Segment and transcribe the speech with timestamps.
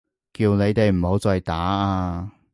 [0.33, 2.31] 叫你哋唔好再打啊！